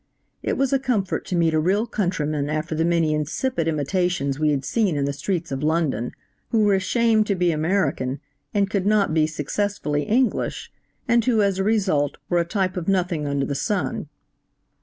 It 0.41 0.57
was 0.57 0.73
a 0.73 0.79
comfort 0.79 1.25
to 1.27 1.35
meet 1.35 1.53
a 1.53 1.59
real 1.59 1.85
countryman 1.85 2.49
after 2.49 2.73
the 2.73 2.83
many 2.83 3.13
insipid 3.13 3.67
imitations 3.67 4.39
we 4.39 4.49
had 4.49 4.65
seen 4.65 4.97
in 4.97 5.05
the 5.05 5.13
streets 5.13 5.51
of 5.51 5.61
London, 5.61 6.11
who 6.49 6.61
were 6.63 6.73
ashamed 6.73 7.27
to 7.27 7.35
be 7.35 7.51
American, 7.51 8.19
and 8.51 8.67
could 8.67 8.87
not 8.87 9.13
be 9.13 9.27
successfully 9.27 10.05
English, 10.05 10.71
and 11.07 11.23
who, 11.25 11.43
as 11.43 11.59
a 11.59 11.63
result, 11.63 12.17
were 12.29 12.39
a 12.39 12.45
type 12.45 12.77
of 12.77 12.87
nothing 12.87 13.27
under 13.27 13.45
the 13.45 13.53
sun. 13.53 14.09